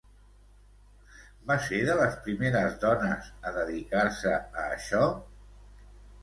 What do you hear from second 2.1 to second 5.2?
primeres dones a dedicar-se a això?